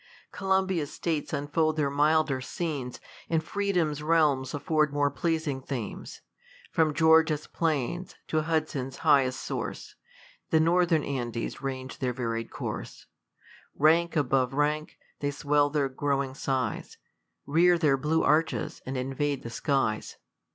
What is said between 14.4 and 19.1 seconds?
rank, they swell their growing size> Rear their blue arches, and